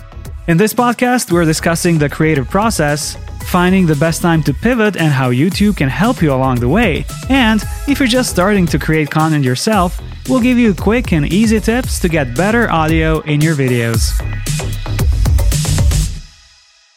[0.46, 5.12] In this podcast, we're discussing the creative process, finding the best time to pivot, and
[5.12, 7.04] how YouTube can help you along the way.
[7.28, 11.60] And if you're just starting to create content yourself, we'll give you quick and easy
[11.60, 14.12] tips to get better audio in your videos.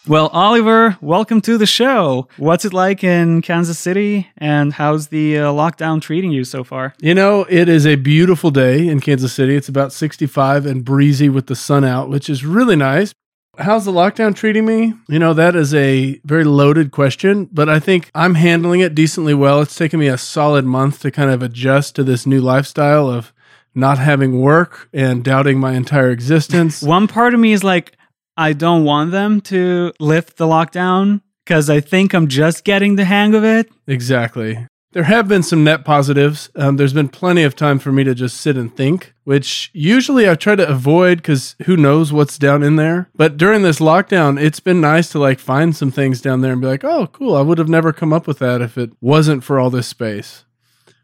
[0.09, 2.27] Well, Oliver, welcome to the show.
[2.37, 6.95] What's it like in Kansas City, and how's the uh, lockdown treating you so far?
[6.99, 9.55] You know, it is a beautiful day in Kansas City.
[9.55, 13.13] It's about 65 and breezy with the sun out, which is really nice.
[13.59, 14.93] How's the lockdown treating me?
[15.09, 19.33] You know, that is a very loaded question, but I think I'm handling it decently
[19.33, 19.59] well.
[19.61, 23.33] It's taken me a solid month to kind of adjust to this new lifestyle of
[23.75, 26.81] not having work and doubting my entire existence.
[26.97, 27.97] One part of me is like,
[28.37, 33.03] I don't want them to lift the lockdown because I think I'm just getting the
[33.03, 33.69] hang of it.
[33.87, 34.65] Exactly.
[34.91, 36.49] There have been some net positives.
[36.55, 40.27] Um, there's been plenty of time for me to just sit and think, which usually
[40.27, 43.07] I try to avoid because who knows what's down in there.
[43.13, 46.61] But during this lockdown, it's been nice to like find some things down there and
[46.61, 47.35] be like, oh, cool.
[47.35, 50.45] I would have never come up with that if it wasn't for all this space.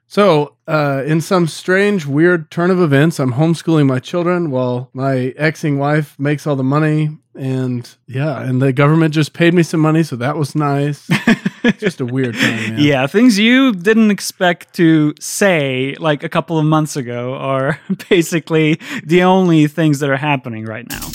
[0.08, 5.33] So, uh, in some strange, weird turn of events, I'm homeschooling my children while my
[5.38, 7.17] exing wife makes all the money.
[7.38, 11.09] And yeah, and the government just paid me some money, so that was nice.
[11.78, 12.80] just a weird time, man.
[12.80, 18.80] Yeah, things you didn't expect to say like a couple of months ago are basically
[19.03, 21.09] the only things that are happening right now.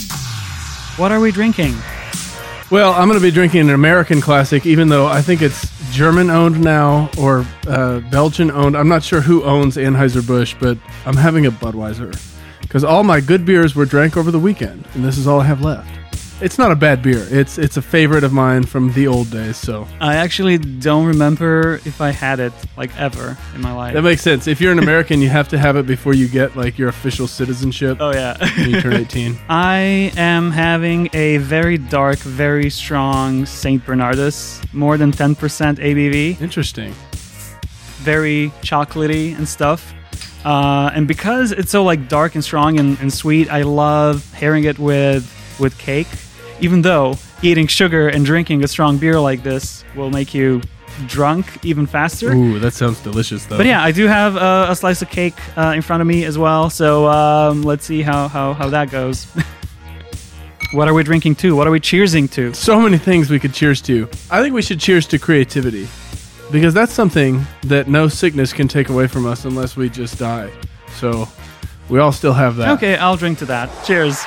[0.96, 1.74] What are we drinking?
[2.70, 6.30] Well, I'm going to be drinking an American classic, even though I think it's German
[6.30, 8.76] owned now or uh, Belgian owned.
[8.76, 12.12] I'm not sure who owns Anheuser-Busch, but I'm having a Budweiser
[12.60, 15.46] because all my good beers were drank over the weekend, and this is all I
[15.46, 15.99] have left.
[16.42, 17.26] It's not a bad beer.
[17.30, 19.58] It's it's a favorite of mine from the old days.
[19.58, 23.92] So I actually don't remember if I had it like ever in my life.
[23.92, 24.46] that makes sense.
[24.48, 27.26] If you're an American, you have to have it before you get like your official
[27.26, 27.98] citizenship.
[28.00, 28.38] oh yeah.
[28.56, 29.38] when you turn 18.
[29.50, 35.34] I am having a very dark, very strong Saint Bernardus, more than 10%
[35.76, 36.40] ABV.
[36.40, 36.94] Interesting.
[38.02, 39.92] very chocolatey and stuff.
[40.42, 44.64] Uh, and because it's so like dark and strong and, and sweet, I love pairing
[44.64, 45.28] it with
[45.60, 46.08] with cake.
[46.60, 50.60] Even though eating sugar and drinking a strong beer like this will make you
[51.06, 52.32] drunk even faster.
[52.32, 53.56] Ooh, that sounds delicious though.
[53.56, 56.24] But yeah, I do have uh, a slice of cake uh, in front of me
[56.24, 56.68] as well.
[56.70, 59.24] So um, let's see how, how, how that goes.
[60.72, 61.56] what are we drinking to?
[61.56, 62.52] What are we cheersing to?
[62.54, 64.08] so many things we could cheers to.
[64.30, 65.88] I think we should cheers to creativity
[66.50, 70.50] because that's something that no sickness can take away from us unless we just die.
[70.96, 71.28] So
[71.88, 72.70] we all still have that.
[72.76, 73.70] Okay, I'll drink to that.
[73.84, 74.24] Cheers.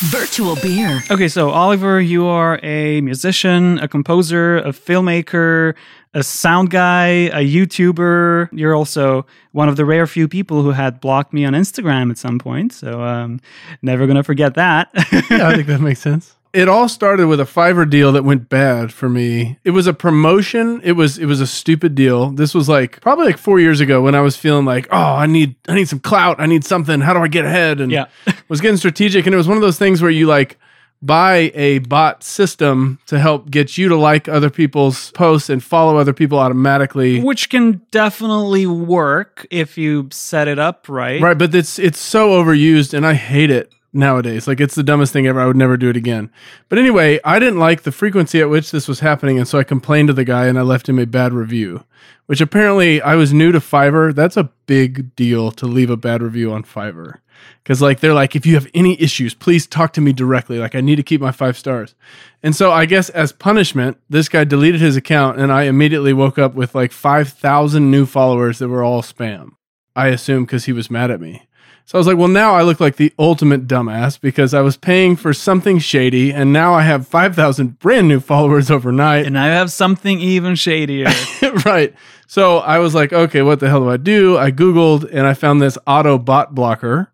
[0.00, 1.02] Virtual Beer.
[1.10, 5.74] Okay, so Oliver, you are a musician, a composer, a filmmaker,
[6.14, 8.48] a sound guy, a YouTuber.
[8.52, 12.18] You're also one of the rare few people who had blocked me on Instagram at
[12.18, 12.72] some point.
[12.72, 13.40] So, um,
[13.82, 14.88] never gonna forget that.
[14.94, 16.37] yeah, I think that makes sense.
[16.52, 19.58] It all started with a Fiverr deal that went bad for me.
[19.64, 20.80] It was a promotion.
[20.82, 22.30] It was it was a stupid deal.
[22.30, 25.26] This was like probably like 4 years ago when I was feeling like, "Oh, I
[25.26, 26.40] need I need some clout.
[26.40, 27.00] I need something.
[27.00, 28.06] How do I get ahead?" And Yeah.
[28.48, 30.58] was getting strategic and it was one of those things where you like
[31.00, 35.96] buy a bot system to help get you to like other people's posts and follow
[35.96, 37.20] other people automatically.
[37.20, 41.20] Which can definitely work if you set it up right.
[41.20, 44.46] Right, but it's it's so overused and I hate it nowadays.
[44.46, 45.40] Like it's the dumbest thing ever.
[45.40, 46.30] I would never do it again.
[46.68, 49.64] But anyway, I didn't like the frequency at which this was happening and so I
[49.64, 51.84] complained to the guy and I left him a bad review.
[52.26, 54.14] Which apparently I was new to Fiverr.
[54.14, 57.20] That's a big deal to leave a bad review on Fiverr.
[57.64, 60.58] Cuz like they're like if you have any issues, please talk to me directly.
[60.58, 61.94] Like I need to keep my 5 stars.
[62.42, 66.38] And so I guess as punishment, this guy deleted his account and I immediately woke
[66.38, 69.52] up with like 5,000 new followers that were all spam.
[69.96, 71.47] I assume cuz he was mad at me.
[71.88, 74.76] So I was like, well, now I look like the ultimate dumbass because I was
[74.76, 79.24] paying for something shady and now I have 5,000 brand new followers overnight.
[79.24, 81.10] And I have something even shadier.
[81.64, 81.94] right.
[82.26, 84.36] So I was like, okay, what the hell do I do?
[84.36, 87.10] I Googled and I found this auto bot blocker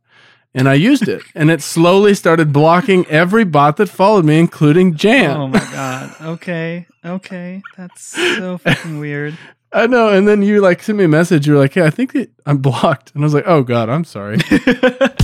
[0.52, 1.22] and I used it.
[1.36, 5.36] and it slowly started blocking every bot that followed me, including Jan.
[5.36, 6.16] oh my god.
[6.20, 6.86] Okay.
[7.04, 7.62] Okay.
[7.76, 9.38] That's so fucking weird.
[9.74, 10.08] I know.
[10.08, 11.46] And then you like sent me a message.
[11.46, 12.16] You're like, hey, I think
[12.46, 13.12] I'm blocked.
[13.14, 14.38] And I was like, oh God, I'm sorry.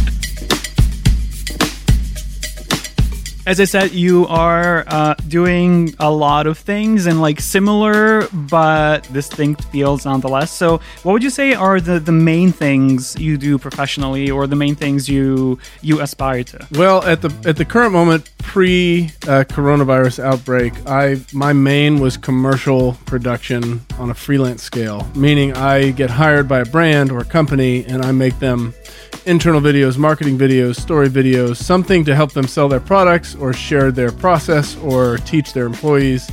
[3.47, 9.11] As I said, you are uh, doing a lot of things and like similar but
[9.13, 10.53] distinct fields nonetheless.
[10.53, 14.57] So, what would you say are the, the main things you do professionally, or the
[14.57, 16.67] main things you you aspire to?
[16.73, 22.19] Well, at the at the current moment, pre uh, coronavirus outbreak, I my main was
[22.19, 27.25] commercial production on a freelance scale, meaning I get hired by a brand or a
[27.25, 28.75] company and I make them
[29.27, 33.91] internal videos, marketing videos, story videos, something to help them sell their products or share
[33.93, 36.31] their process or teach their employees.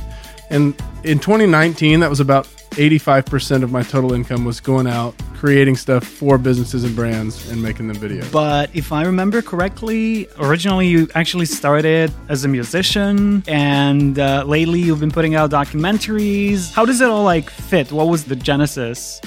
[0.50, 5.76] And in 2019, that was about 85% of my total income was going out creating
[5.76, 8.30] stuff for businesses and brands and making them videos.
[8.32, 14.80] But if I remember correctly, originally you actually started as a musician, and uh, lately
[14.80, 16.72] you've been putting out documentaries.
[16.72, 17.92] How does it all like fit?
[17.92, 19.20] What was the genesis?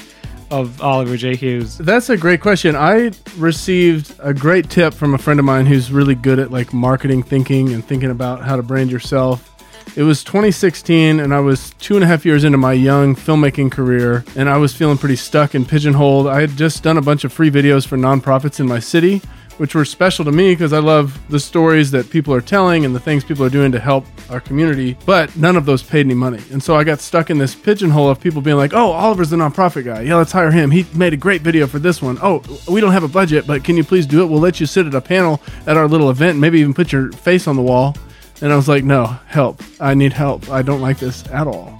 [0.52, 1.36] Of Oliver J.
[1.36, 1.78] Hughes.
[1.78, 2.76] That's a great question.
[2.76, 6.74] I received a great tip from a friend of mine who's really good at like
[6.74, 9.48] marketing thinking and thinking about how to brand yourself.
[9.96, 13.72] It was 2016, and I was two and a half years into my young filmmaking
[13.72, 16.28] career, and I was feeling pretty stuck and pigeonholed.
[16.28, 19.22] I had just done a bunch of free videos for nonprofits in my city,
[19.62, 22.96] which were special to me because I love the stories that people are telling and
[22.96, 26.16] the things people are doing to help our community, but none of those paid any
[26.16, 26.42] money.
[26.52, 29.38] And so I got stuck in this pigeonhole of people being like, oh, Oliver's the
[29.38, 30.02] nonprofit guy.
[30.02, 30.72] Yeah, let's hire him.
[30.72, 32.18] He made a great video for this one.
[32.24, 34.26] Oh, we don't have a budget, but can you please do it?
[34.26, 37.12] We'll let you sit at a panel at our little event, maybe even put your
[37.12, 37.96] face on the wall.
[38.42, 39.62] And I was like, no, help.
[39.80, 40.50] I need help.
[40.50, 41.78] I don't like this at all.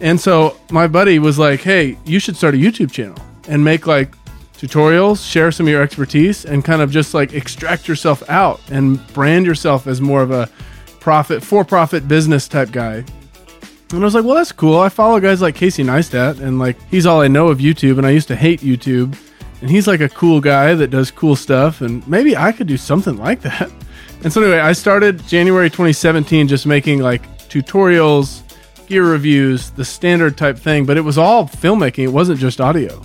[0.00, 3.18] And so my buddy was like, hey, you should start a YouTube channel
[3.48, 4.14] and make like
[4.62, 9.04] tutorials, share some of your expertise, and kind of just like extract yourself out and
[9.12, 10.48] brand yourself as more of a
[11.00, 13.04] profit, for profit business type guy.
[13.90, 14.78] And I was like, well, that's cool.
[14.78, 18.06] I follow guys like Casey Neistat, and like he's all I know of YouTube, and
[18.06, 19.18] I used to hate YouTube.
[19.60, 22.76] And he's like a cool guy that does cool stuff, and maybe I could do
[22.76, 23.70] something like that.
[24.24, 28.42] And so, anyway, I started January 2017 just making like tutorials,
[28.86, 33.02] gear reviews, the standard type thing, but it was all filmmaking, it wasn't just audio.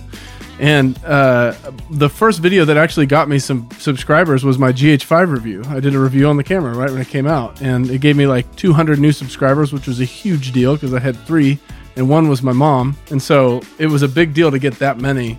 [0.58, 1.54] And uh,
[1.90, 5.62] the first video that actually got me some subscribers was my GH5 review.
[5.68, 8.16] I did a review on the camera right when it came out, and it gave
[8.16, 11.58] me like 200 new subscribers, which was a huge deal because I had three,
[11.96, 12.96] and one was my mom.
[13.10, 15.38] And so it was a big deal to get that many.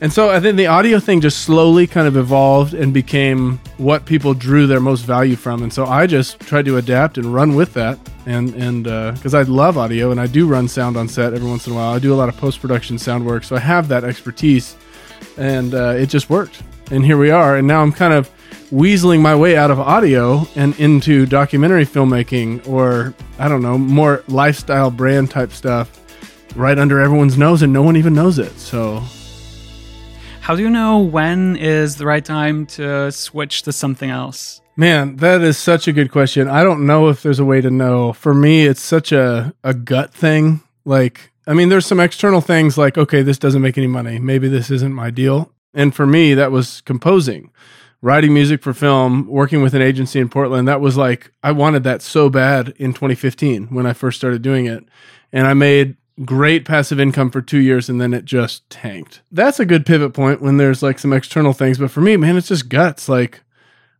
[0.00, 4.04] And so I think the audio thing just slowly kind of evolved and became what
[4.04, 5.62] people drew their most value from.
[5.62, 7.98] And so I just tried to adapt and run with that.
[8.26, 11.48] And and because uh, I love audio and I do run sound on set every
[11.48, 13.60] once in a while, I do a lot of post production sound work, so I
[13.60, 14.76] have that expertise,
[15.38, 16.60] and uh, it just worked.
[16.90, 17.56] And here we are.
[17.56, 18.28] And now I'm kind of
[18.72, 24.24] weaseling my way out of audio and into documentary filmmaking, or I don't know, more
[24.26, 26.00] lifestyle brand type stuff,
[26.56, 28.58] right under everyone's nose, and no one even knows it.
[28.58, 29.04] So
[30.46, 34.60] how do you know when is the right time to switch to something else?
[34.76, 36.46] Man, that is such a good question.
[36.46, 38.12] I don't know if there's a way to know.
[38.12, 40.60] For me, it's such a, a gut thing.
[40.84, 44.20] Like, I mean, there's some external things like, okay, this doesn't make any money.
[44.20, 45.50] Maybe this isn't my deal.
[45.74, 47.50] And for me, that was composing,
[48.00, 50.68] writing music for film, working with an agency in Portland.
[50.68, 54.66] That was like, I wanted that so bad in 2015 when I first started doing
[54.66, 54.84] it.
[55.32, 59.20] And I made great passive income for two years and then it just tanked.
[59.30, 61.78] That's a good pivot point when there's like some external things.
[61.78, 63.08] But for me, man, it's just guts.
[63.08, 63.42] Like,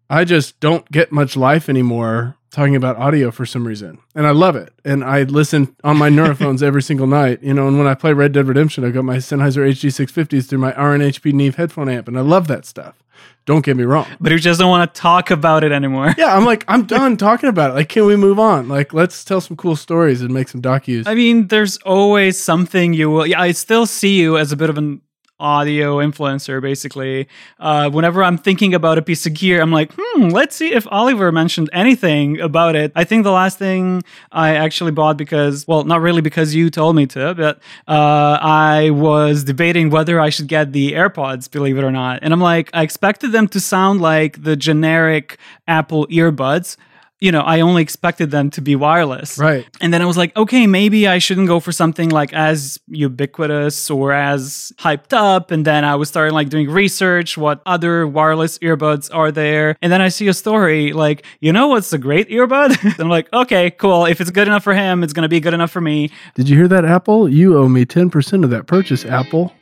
[0.08, 3.98] I just don't get much life anymore talking about audio for some reason.
[4.14, 4.72] And I love it.
[4.82, 8.14] And I listen on my Nuraphones every single night, you know, and when I play
[8.14, 12.08] Red Dead Redemption, I've got my Sennheiser HD650s through my RNHP Neve headphone amp.
[12.08, 13.02] And I love that stuff.
[13.44, 14.06] Don't get me wrong.
[14.20, 16.14] But you just don't want to talk about it anymore.
[16.16, 17.74] Yeah, I'm like, I'm done talking about it.
[17.74, 18.68] Like, can we move on?
[18.68, 21.06] Like, let's tell some cool stories and make some docus.
[21.06, 23.26] I mean, there's always something you will.
[23.26, 25.02] Yeah, I still see you as a bit of an
[25.38, 27.28] audio influencer basically.
[27.58, 30.86] Uh, whenever i'm thinking about a piece of gear i'm like hmm let's see if
[30.90, 32.92] oliver mentioned anything about it.
[32.94, 34.02] I think the last thing
[34.32, 38.90] i actually bought because well not really because you told me to but uh, i
[38.90, 42.20] was debating whether i should get the airpods believe it or not.
[42.22, 45.38] And i'm like i expected them to sound like the generic
[45.68, 46.76] apple earbuds
[47.20, 49.38] you know, I only expected them to be wireless.
[49.38, 49.66] Right.
[49.80, 53.90] And then I was like, okay, maybe I shouldn't go for something like as ubiquitous
[53.90, 55.50] or as hyped up.
[55.50, 59.76] And then I was starting like doing research, what other wireless earbuds are there.
[59.80, 62.98] And then I see a story like, you know what's a great earbud?
[63.00, 64.04] I'm like, okay, cool.
[64.04, 66.10] If it's good enough for him, it's going to be good enough for me.
[66.34, 67.28] Did you hear that, Apple?
[67.28, 69.54] You owe me 10% of that purchase, Apple.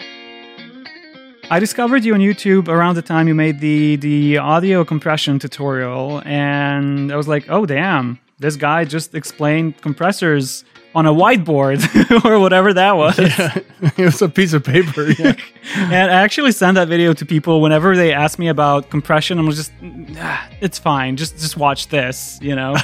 [1.50, 6.22] I discovered you on YouTube around the time you made the the audio compression tutorial,
[6.24, 12.38] and I was like, oh damn, this guy just explained compressors on a whiteboard or
[12.38, 13.18] whatever that was.
[13.18, 13.58] Yeah,
[13.96, 15.10] it was a piece of paper.
[15.18, 15.34] Yeah.
[15.76, 19.38] and I actually send that video to people whenever they ask me about compression.
[19.38, 19.72] I'm just,
[20.18, 21.16] ah, it's fine.
[21.16, 22.76] Just just watch this, you know.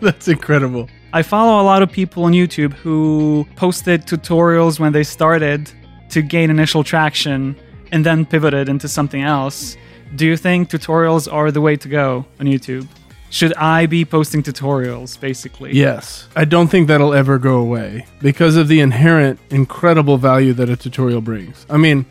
[0.00, 0.88] That's incredible.
[1.12, 5.70] I follow a lot of people on YouTube who posted tutorials when they started
[6.10, 7.56] to gain initial traction
[7.92, 9.76] and then pivoted into something else.
[10.14, 12.86] Do you think tutorials are the way to go on YouTube?
[13.30, 15.72] Should I be posting tutorials basically?
[15.74, 16.28] Yes.
[16.36, 20.76] I don't think that'll ever go away because of the inherent incredible value that a
[20.76, 21.66] tutorial brings.
[21.68, 22.06] I mean,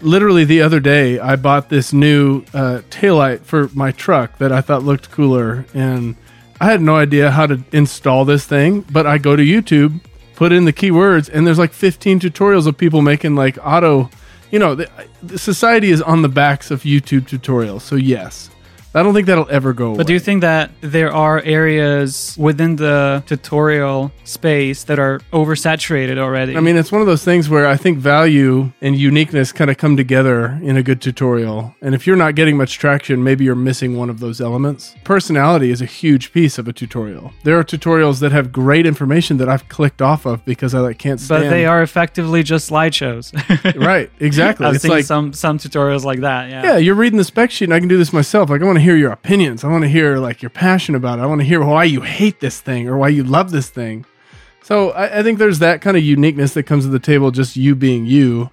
[0.00, 4.60] literally the other day, I bought this new uh, taillight for my truck that I
[4.60, 5.66] thought looked cooler.
[5.74, 6.16] And
[6.60, 10.00] I had no idea how to install this thing, but I go to YouTube,
[10.34, 14.10] put in the keywords, and there's like 15 tutorials of people making like auto.
[14.50, 14.90] You know, the,
[15.22, 17.82] the society is on the backs of YouTube tutorials.
[17.82, 18.50] So, yes.
[18.94, 19.98] I don't think that'll ever go away.
[19.98, 26.18] But do you think that there are areas within the tutorial space that are oversaturated
[26.18, 26.56] already?
[26.56, 29.76] I mean, it's one of those things where I think value and uniqueness kind of
[29.78, 31.74] come together in a good tutorial.
[31.80, 34.96] And if you're not getting much traction, maybe you're missing one of those elements.
[35.04, 37.32] Personality is a huge piece of a tutorial.
[37.44, 40.98] There are tutorials that have great information that I've clicked off of because I like
[40.98, 41.44] can't stand.
[41.44, 43.32] but they are effectively just slideshows.
[43.80, 44.66] right, exactly.
[44.70, 46.50] I've it's seen like some some tutorials like that.
[46.50, 46.62] Yeah.
[46.62, 48.50] yeah, you're reading the spec sheet, and I can do this myself.
[48.50, 49.64] Like, I want to hear your opinions.
[49.64, 51.22] I want to hear like your passion about it.
[51.22, 54.04] I want to hear why you hate this thing or why you love this thing.
[54.62, 57.56] So I, I think there's that kind of uniqueness that comes to the table, just
[57.56, 58.50] you being you.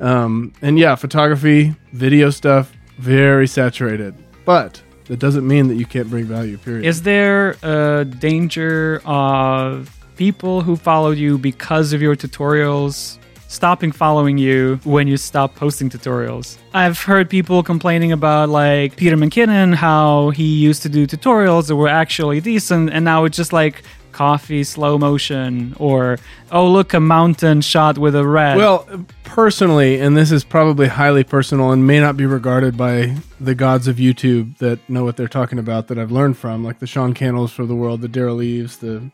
[0.00, 4.14] Um, and yeah, photography, video stuff, very saturated.
[4.44, 6.58] But that doesn't mean that you can't bring value.
[6.58, 6.84] Period.
[6.84, 13.18] Is there a danger of people who follow you because of your tutorials
[13.48, 16.56] stopping following you when you stop posting tutorials?
[16.72, 21.76] I've heard people complaining about like Peter McKinnon, how he used to do tutorials that
[21.76, 26.18] were actually decent, and now it's just like coffee slow motion or
[26.50, 28.88] oh look a mountain shot with a red Well,
[29.22, 33.86] personally, and this is probably highly personal and may not be regarded by the gods
[33.86, 37.14] of YouTube that know what they're talking about that I've learned from, like the Sean
[37.14, 39.10] Cannells for the world, the Derral Eves, the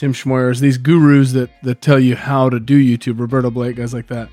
[0.00, 3.92] Tim Schmoyers, these gurus that, that tell you how to do YouTube, Roberto Blake, guys
[3.92, 4.30] like that.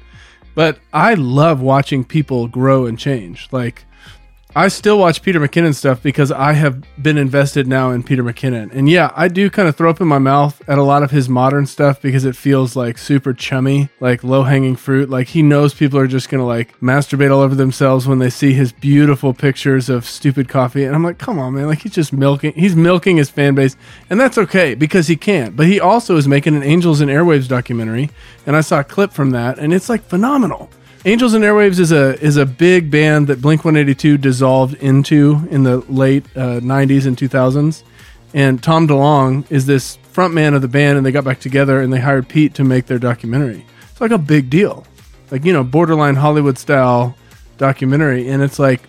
[0.56, 3.50] But I love watching people grow and change.
[3.52, 3.84] Like,
[4.58, 8.74] I still watch Peter McKinnon stuff because I have been invested now in Peter McKinnon.
[8.74, 11.12] And yeah, I do kind of throw up in my mouth at a lot of
[11.12, 15.12] his modern stuff because it feels like super chummy, like low hanging fruit.
[15.12, 18.32] Like he knows people are just going to like masturbate all over themselves when they
[18.32, 20.86] see his beautiful pictures of stupid coffee.
[20.86, 21.68] And I'm like, come on, man.
[21.68, 23.76] Like he's just milking, he's milking his fan base.
[24.10, 25.56] And that's okay because he can't.
[25.56, 28.10] But he also is making an Angels and Airwaves documentary.
[28.48, 30.72] And I saw a clip from that and it's like phenomenal.
[31.08, 35.64] Angels and Airwaves is a is a big band that Blink 182 dissolved into in
[35.64, 37.84] the late uh, 90s and 2000s.
[38.34, 41.80] And Tom DeLonge is this front man of the band, and they got back together
[41.80, 43.66] and they hired Pete to make their documentary.
[43.90, 44.86] It's like a big deal,
[45.32, 47.16] like you know, borderline Hollywood style
[47.58, 48.28] documentary.
[48.28, 48.82] And it's like,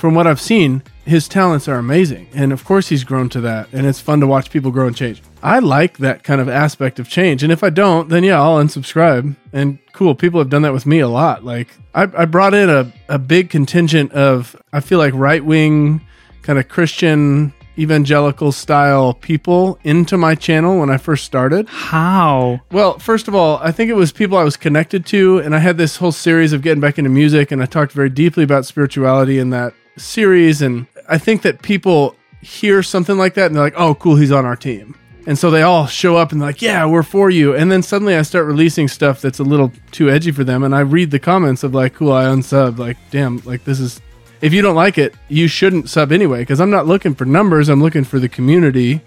[0.00, 3.68] from what I've seen, his talents are amazing, and of course he's grown to that,
[3.70, 5.22] and it's fun to watch people grow and change.
[5.42, 8.56] I like that kind of aspect of change, and if I don't, then yeah, I'll
[8.56, 9.36] unsubscribe.
[9.52, 11.44] And cool, people have done that with me a lot.
[11.44, 16.00] Like I, I brought in a, a big contingent of I feel like right wing,
[16.42, 21.68] kind of Christian evangelical style people into my channel when I first started.
[21.68, 25.54] how Well, first of all, I think it was people I was connected to, and
[25.54, 28.44] I had this whole series of getting back into music, and I talked very deeply
[28.44, 30.62] about spirituality in that series.
[30.62, 34.32] And I think that people hear something like that and they're like, oh, cool, he's
[34.32, 34.96] on our team.
[35.26, 37.54] And so they all show up and like, yeah, we're for you.
[37.54, 40.62] And then suddenly I start releasing stuff that's a little too edgy for them.
[40.62, 42.78] And I read the comments of like, cool, I unsubbed.
[42.78, 44.00] Like, damn, like this is,
[44.40, 46.44] if you don't like it, you shouldn't sub anyway.
[46.44, 49.02] Cause I'm not looking for numbers, I'm looking for the community.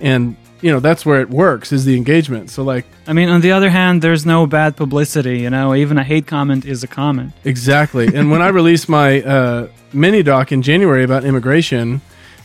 [0.00, 2.50] And, you know, that's where it works is the engagement.
[2.50, 5.40] So, like, I mean, on the other hand, there's no bad publicity.
[5.40, 7.32] You know, even a hate comment is a comment.
[7.44, 8.14] Exactly.
[8.14, 12.00] and when I released my uh, mini doc in January about immigration,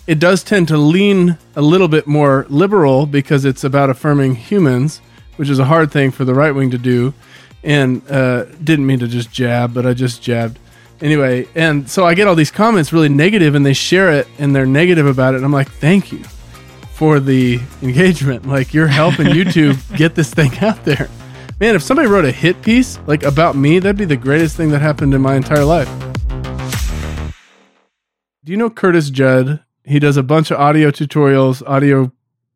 [0.07, 4.99] it does tend to lean a little bit more liberal because it's about affirming humans,
[5.37, 7.13] which is a hard thing for the right wing to do.
[7.63, 10.57] And uh, didn't mean to just jab, but I just jabbed.
[10.99, 14.55] Anyway, and so I get all these comments really negative and they share it and
[14.55, 15.37] they're negative about it.
[15.37, 16.23] And I'm like, thank you
[17.01, 18.45] for the engagement.
[18.47, 21.09] Like, you're helping YouTube get this thing out there.
[21.59, 24.69] Man, if somebody wrote a hit piece like about me, that'd be the greatest thing
[24.69, 25.89] that happened in my entire life.
[28.43, 29.63] Do you know Curtis Judd?
[29.83, 32.11] He does a bunch of audio tutorials, audio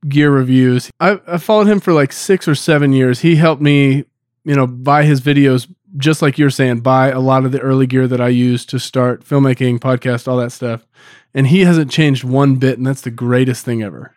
[0.08, 0.92] gear reviews.
[1.00, 3.22] I, I followed him for like six or seven years.
[3.22, 4.06] He helped me,
[4.44, 7.88] you know, buy his videos, just like you're saying, buy a lot of the early
[7.88, 10.86] gear that I used to start filmmaking, podcast, all that stuff.
[11.34, 14.15] And he hasn't changed one bit, and that's the greatest thing ever.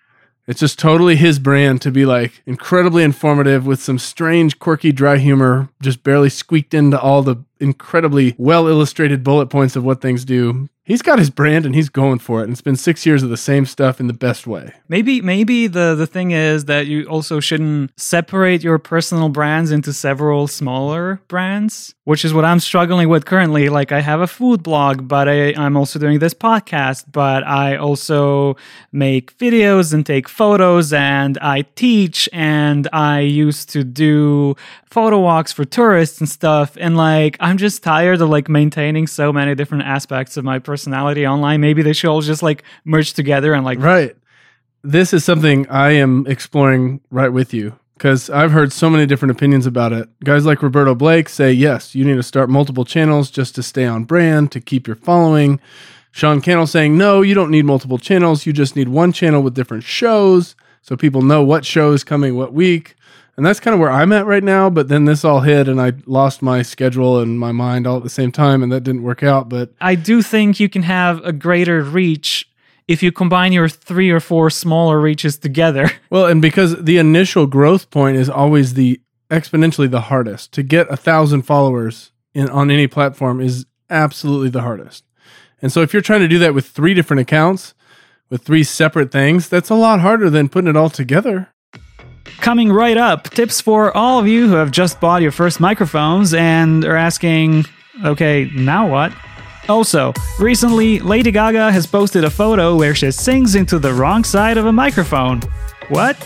[0.48, 5.18] It's just totally his brand to be like incredibly informative with some strange, quirky, dry
[5.18, 10.24] humor, just barely squeaked into all the incredibly well illustrated bullet points of what things
[10.24, 10.68] do.
[10.88, 12.44] He's got his brand and he's going for it.
[12.44, 14.72] And it's been six years of the same stuff in the best way.
[14.88, 19.92] Maybe maybe the the thing is that you also shouldn't separate your personal brands into
[19.92, 23.68] several smaller brands, which is what I'm struggling with currently.
[23.68, 27.76] Like I have a food blog, but I, I'm also doing this podcast, but I
[27.76, 28.56] also
[28.90, 34.56] make videos and take photos and I teach and I used to do
[34.90, 36.76] photo walks for tourists and stuff.
[36.78, 41.26] And like I'm just tired of like maintaining so many different aspects of my personality
[41.26, 41.60] online.
[41.60, 44.16] Maybe they should all just like merge together and like Right.
[44.82, 49.32] This is something I am exploring right with you because I've heard so many different
[49.32, 50.08] opinions about it.
[50.22, 53.84] Guys like Roberto Blake say, yes, you need to start multiple channels just to stay
[53.84, 55.60] on brand, to keep your following.
[56.12, 58.46] Sean Cannell saying, no, you don't need multiple channels.
[58.46, 62.36] You just need one channel with different shows so people know what show is coming
[62.36, 62.94] what week.
[63.38, 64.68] And that's kind of where I'm at right now.
[64.68, 68.02] But then this all hit and I lost my schedule and my mind all at
[68.02, 69.48] the same time, and that didn't work out.
[69.48, 72.50] But I do think you can have a greater reach
[72.88, 75.88] if you combine your three or four smaller reaches together.
[76.10, 80.90] Well, and because the initial growth point is always the exponentially the hardest to get
[80.90, 85.04] a thousand followers in on any platform is absolutely the hardest.
[85.60, 87.74] And so if you're trying to do that with three different accounts
[88.30, 91.50] with three separate things, that's a lot harder than putting it all together.
[92.40, 96.34] Coming right up, tips for all of you who have just bought your first microphones
[96.34, 97.64] and are asking,
[98.04, 99.12] okay, now what?
[99.68, 104.56] Also, recently, Lady Gaga has posted a photo where she sings into the wrong side
[104.56, 105.42] of a microphone.
[105.88, 106.16] What?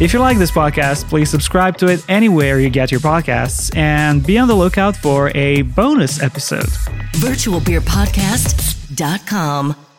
[0.00, 4.26] If you like this podcast, please subscribe to it anywhere you get your podcasts and
[4.26, 6.68] be on the lookout for a bonus episode.
[7.20, 9.89] virtualbeerpodcast.com.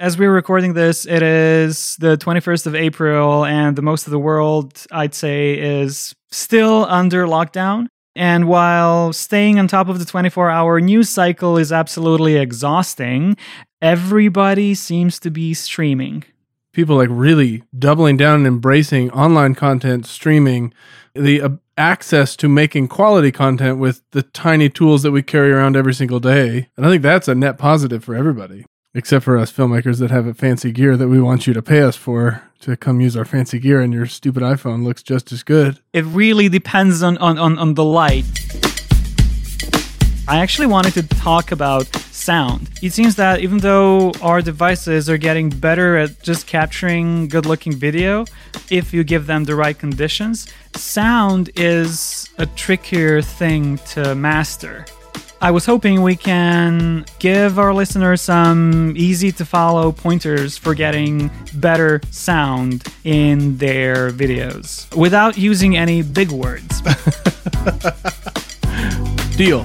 [0.00, 4.18] As we're recording this, it is the 21st of April, and the most of the
[4.18, 7.86] world, I'd say, is still under lockdown.
[8.16, 13.36] And while staying on top of the 24 hour news cycle is absolutely exhausting,
[13.82, 16.24] everybody seems to be streaming.
[16.72, 20.72] People like really doubling down and embracing online content, streaming,
[21.14, 25.76] the uh, access to making quality content with the tiny tools that we carry around
[25.76, 26.70] every single day.
[26.78, 30.26] And I think that's a net positive for everybody, except for us filmmakers that have
[30.26, 33.24] a fancy gear that we want you to pay us for to come use our
[33.24, 35.80] fancy gear and your stupid iPhone looks just as good.
[35.92, 38.24] It really depends on, on, on, on the light.
[40.28, 42.68] I actually wanted to talk about sound.
[42.82, 47.72] It seems that even though our devices are getting better at just capturing good looking
[47.72, 48.26] video,
[48.70, 54.84] if you give them the right conditions, sound is a trickier thing to master.
[55.42, 61.30] I was hoping we can give our listeners some easy to follow pointers for getting
[61.54, 66.82] better sound in their videos without using any big words.
[69.38, 69.64] Deal.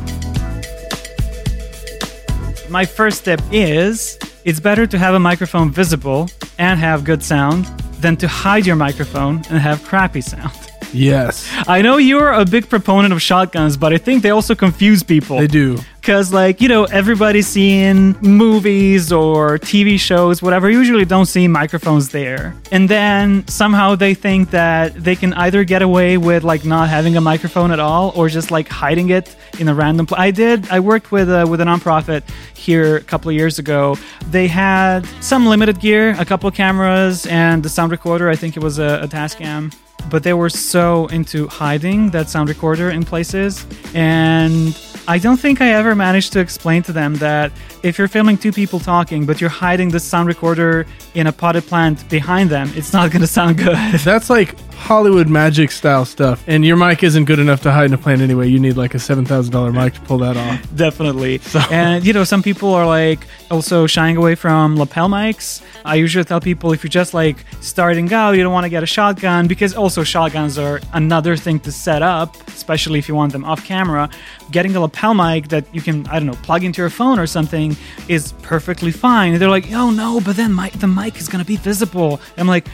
[2.70, 7.66] My first step is it's better to have a microphone visible and have good sound
[8.00, 10.54] than to hide your microphone and have crappy sound.
[10.96, 15.04] Yes, I know you're a big proponent of shotguns, but I think they also confuse
[15.04, 15.38] people.
[15.38, 15.78] they do.
[16.00, 22.10] Because, like, you know, everybody's seeing movies or TV shows, whatever, usually don't see microphones
[22.10, 22.56] there.
[22.72, 27.18] And then somehow they think that they can either get away with, like, not having
[27.18, 30.20] a microphone at all or just, like, hiding it in a random place.
[30.20, 32.22] I did, I worked with a, with a nonprofit
[32.54, 33.98] here a couple of years ago.
[34.30, 38.30] They had some limited gear, a couple of cameras, and the sound recorder.
[38.30, 39.74] I think it was a, a Tascam
[40.10, 45.62] but they were so into hiding that sound recorder in places and I don't think
[45.62, 47.52] I ever managed to explain to them that
[47.84, 51.68] if you're filming two people talking, but you're hiding the sound recorder in a potted
[51.68, 53.78] plant behind them, it's not going to sound good.
[54.00, 56.44] That's like Hollywood magic style stuff.
[56.46, 58.48] And your mic isn't good enough to hide in a plant anyway.
[58.50, 60.62] You need like a $7,000 mic to pull that off.
[60.76, 61.42] Definitely.
[61.72, 65.64] And, you know, some people are like also shying away from lapel mics.
[65.84, 68.84] I usually tell people if you're just like starting out, you don't want to get
[68.84, 73.32] a shotgun because also shotguns are another thing to set up, especially if you want
[73.32, 74.08] them off camera.
[74.52, 77.26] Getting a lapel mic that you can, I don't know, plug into your phone or
[77.26, 77.76] something
[78.08, 79.34] is perfectly fine.
[79.34, 82.22] And they're like, oh no, but then my, the mic is going to be visible.
[82.38, 82.68] I'm like,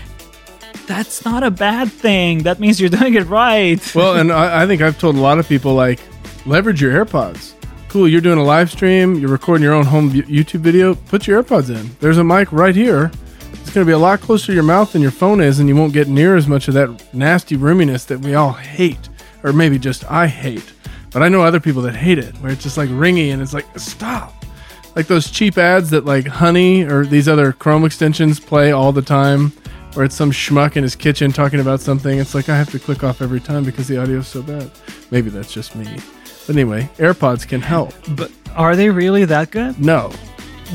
[0.92, 2.44] that's not a bad thing.
[2.44, 3.80] That means you're doing it right.
[3.96, 6.00] Well, and I, I think I've told a lot of people like
[6.46, 7.54] leverage your AirPods.
[7.88, 10.96] Cool, you're doing a live stream, you're recording your own home YouTube video.
[10.96, 11.90] Put your AirPods in.
[12.00, 13.12] There's a mic right here.
[13.54, 15.70] It's going to be a lot closer to your mouth than your phone is, and
[15.70, 19.10] you won't get near as much of that nasty roominess that we all hate,
[19.44, 20.74] or maybe just I hate.
[21.12, 23.54] But I know other people that hate it, where it's just like ringy and it's
[23.54, 24.34] like stop.
[24.96, 29.02] like those cheap ads that like Honey or these other Chrome extensions play all the
[29.02, 29.52] time,
[29.94, 32.20] where it's some schmuck in his kitchen talking about something.
[32.20, 34.72] It's like I have to click off every time because the audio is so bad.
[35.12, 35.86] Maybe that's just me.
[36.48, 37.94] But anyway, AirPods can help.
[38.16, 39.80] But are they really that good?
[39.80, 40.12] No,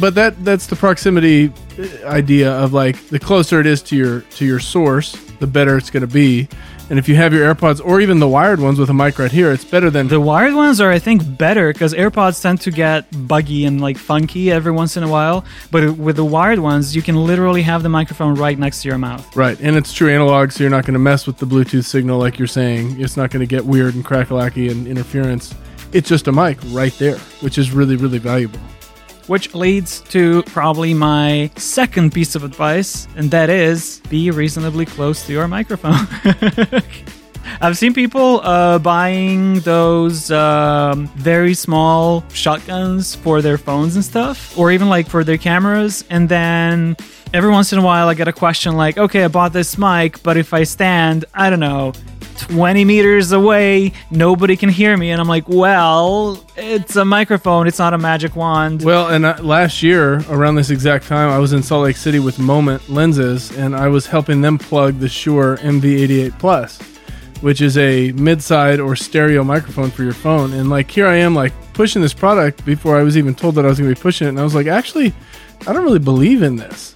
[0.01, 4.21] but that that's the proximity uh, idea of like the closer it is to your
[4.21, 6.49] to your source, the better it's going to be.
[6.89, 9.31] And if you have your AirPods or even the wired ones with a mic right
[9.31, 12.71] here, it's better than The wired ones are, I think, better because AirPods tend to
[12.71, 15.45] get buggy and like funky every once in a while.
[15.73, 18.99] But with the wired ones, you can literally have the microphone right next to your
[18.99, 19.37] mouth.
[19.37, 19.59] right.
[19.61, 22.39] And it's true analog, so you're not going to mess with the Bluetooth signal like
[22.39, 23.01] you're saying.
[23.01, 25.55] It's not going to get weird and crackalacky and interference.
[25.93, 28.61] It's just a mic right there, which is really really valuable.
[29.27, 35.27] Which leads to probably my second piece of advice, and that is be reasonably close
[35.27, 36.07] to your microphone.
[37.61, 44.57] I've seen people uh, buying those um, very small shotguns for their phones and stuff,
[44.59, 46.05] or even like for their cameras.
[46.11, 46.97] And then
[47.33, 50.23] every once in a while, I get a question like, okay, I bought this mic,
[50.23, 51.93] but if I stand, I don't know,
[52.39, 55.11] 20 meters away, nobody can hear me.
[55.11, 58.83] And I'm like, well, it's a microphone, it's not a magic wand.
[58.83, 62.19] Well, and uh, last year around this exact time, I was in Salt Lake City
[62.19, 66.81] with Moment lenses, and I was helping them plug the Shure MV88 Plus,
[67.41, 70.53] which is a mid-side or stereo microphone for your phone.
[70.53, 73.65] And like here I am, like pushing this product before I was even told that
[73.65, 75.13] I was going to be pushing it, and I was like, actually,
[75.67, 76.95] I don't really believe in this.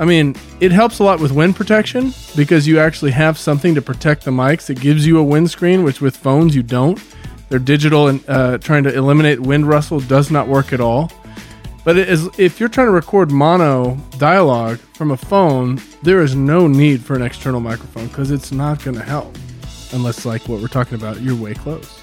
[0.00, 3.82] I mean, it helps a lot with wind protection because you actually have something to
[3.82, 4.70] protect the mics.
[4.70, 6.98] It gives you a windscreen, which with phones you don't.
[7.50, 11.12] They're digital and uh, trying to eliminate wind rustle does not work at all.
[11.84, 17.02] But if you're trying to record mono dialogue from a phone, there is no need
[17.02, 19.36] for an external microphone because it's not going to help.
[19.92, 22.02] Unless, like what we're talking about, you're way close.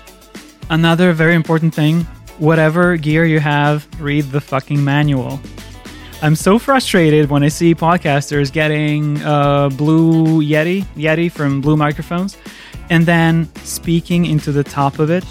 [0.69, 2.05] Another very important thing
[2.37, 5.39] whatever gear you have, read the fucking manual.
[6.21, 12.35] I'm so frustrated when I see podcasters getting uh, Blue Yeti, Yeti from Blue Microphones,
[12.89, 15.23] and then speaking into the top of it.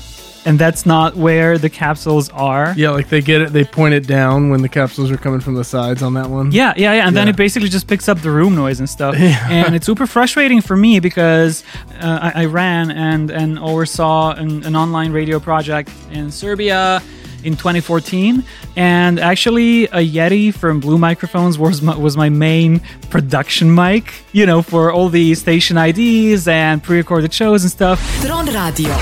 [0.44, 2.72] And that's not where the capsules are.
[2.76, 5.56] Yeah, like they get it, they point it down when the capsules are coming from
[5.56, 6.52] the sides on that one.
[6.52, 7.08] Yeah, yeah, yeah.
[7.08, 9.18] And then it basically just picks up the room noise and stuff.
[9.18, 9.44] Yeah.
[9.66, 11.64] And it's super frustrating for me because
[12.00, 17.02] uh, I, I ran and, and oversaw an, an online radio project in Serbia
[17.46, 18.44] in 2014.
[18.74, 24.44] And actually, a Yeti from Blue Microphones was my, was my main production mic, you
[24.44, 27.98] know, for all the station IDs and pre recorded shows and stuff.
[28.20, 28.94] Tron Radio.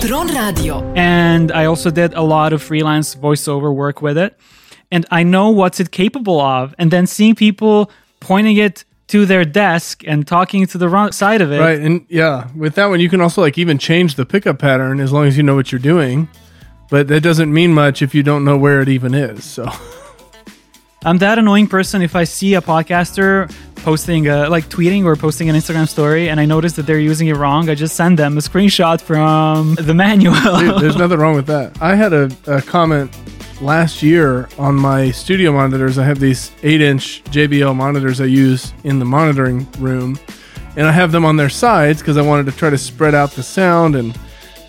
[0.00, 0.92] Tron Radio.
[0.94, 4.38] and I also did a lot of freelance voiceover work with it.
[4.90, 6.74] And I know what's it capable of.
[6.78, 7.90] And then seeing people
[8.20, 11.58] pointing it to their desk and talking to the wrong side of it.
[11.58, 15.00] Right, and yeah, with that one you can also like even change the pickup pattern
[15.00, 16.28] as long as you know what you're doing.
[16.90, 19.44] But that doesn't mean much if you don't know where it even is.
[19.44, 19.68] So
[21.04, 25.48] I'm that annoying person if I see a podcaster posting, a, like tweeting or posting
[25.48, 27.68] an Instagram story and I notice that they're using it wrong.
[27.68, 30.34] I just send them a screenshot from the manual.
[30.34, 31.80] Dude, there's nothing wrong with that.
[31.82, 33.12] I had a, a comment
[33.60, 35.98] last year on my studio monitors.
[35.98, 40.18] I have these 8 inch JBL monitors I use in the monitoring room,
[40.76, 43.32] and I have them on their sides because I wanted to try to spread out
[43.32, 44.18] the sound and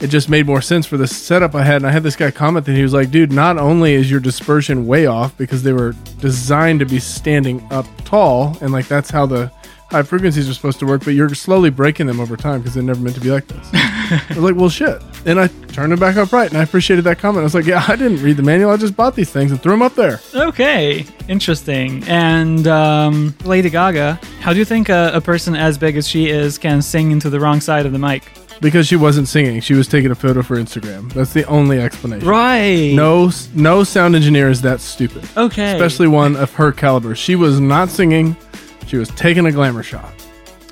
[0.01, 1.77] it just made more sense for the setup I had.
[1.77, 4.19] And I had this guy comment that he was like, dude, not only is your
[4.19, 9.11] dispersion way off because they were designed to be standing up tall, and like that's
[9.11, 9.51] how the
[9.91, 12.81] high frequencies are supposed to work, but you're slowly breaking them over time because they're
[12.81, 13.69] never meant to be like this.
[13.73, 15.01] I was like, well, shit.
[15.25, 17.41] And I turned them back up right, and I appreciated that comment.
[17.41, 18.71] I was like, yeah, I didn't read the manual.
[18.71, 20.19] I just bought these things and threw them up there.
[20.33, 22.03] Okay, interesting.
[22.05, 26.29] And um, Lady Gaga, how do you think a, a person as big as she
[26.29, 28.23] is can sing into the wrong side of the mic?
[28.61, 31.11] Because she wasn't singing, she was taking a photo for Instagram.
[31.13, 32.27] That's the only explanation.
[32.27, 32.93] Right.
[32.93, 35.27] No, no sound engineer is that stupid.
[35.35, 35.73] Okay.
[35.73, 37.15] Especially one of her caliber.
[37.15, 38.37] She was not singing.
[38.87, 40.13] She was taking a glamour shot.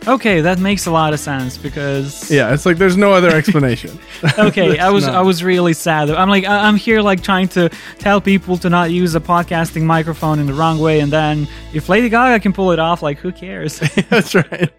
[0.07, 2.31] Okay, that makes a lot of sense because.
[2.31, 3.99] Yeah, it's like there's no other explanation.
[4.39, 6.09] Okay, I was not- I was really sad.
[6.09, 7.69] I'm like I'm here like trying to
[7.99, 11.89] tell people to not use a podcasting microphone in the wrong way, and then if
[11.89, 13.79] Lady Gaga can pull it off, like who cares?
[14.09, 14.71] That's right.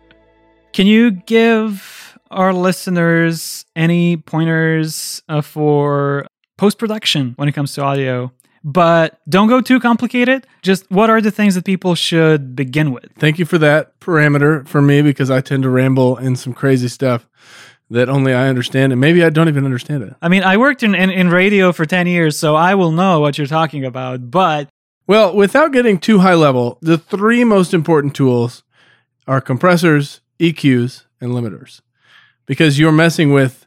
[0.73, 7.83] Can you give our listeners any pointers uh, for post production when it comes to
[7.83, 8.33] audio?
[8.63, 10.47] But don't go too complicated.
[10.63, 13.07] Just what are the things that people should begin with?
[13.19, 16.89] Thank you for that parameter for me because I tend to ramble in some crazy
[16.89, 17.27] stuff
[17.91, 20.15] that only I understand, and maybe I don't even understand it.
[20.23, 23.21] I mean, I worked in, in, in radio for 10 years, so I will know
[23.21, 24.31] what you're talking about.
[24.31, 24.69] But
[25.07, 28.63] Well, without getting too high level, the three most important tools
[29.27, 31.81] are compressors, EQs, and limiters.
[32.47, 33.67] Because you're messing with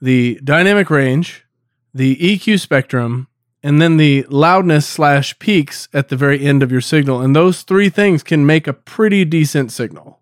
[0.00, 1.44] the dynamic range,
[1.92, 3.26] the EQ spectrum,
[3.64, 7.22] and then the loudness slash peaks at the very end of your signal.
[7.22, 10.20] And those three things can make a pretty decent signal.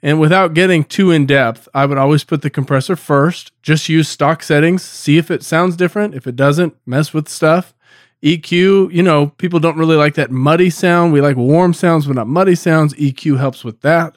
[0.00, 3.50] And without getting too in depth, I would always put the compressor first.
[3.60, 6.14] Just use stock settings, see if it sounds different.
[6.14, 7.74] If it doesn't, mess with stuff.
[8.22, 11.12] EQ, you know, people don't really like that muddy sound.
[11.12, 12.94] We like warm sounds, but not muddy sounds.
[12.94, 14.16] EQ helps with that.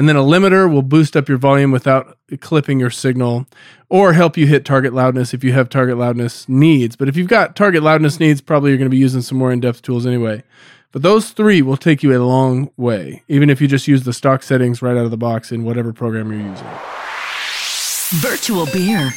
[0.00, 3.46] And then a limiter will boost up your volume without clipping your signal
[3.90, 6.96] or help you hit target loudness if you have target loudness needs.
[6.96, 9.52] But if you've got target loudness needs, probably you're going to be using some more
[9.52, 10.42] in depth tools anyway.
[10.90, 14.14] But those three will take you a long way, even if you just use the
[14.14, 16.66] stock settings right out of the box in whatever program you're using.
[18.22, 19.12] Virtual beer.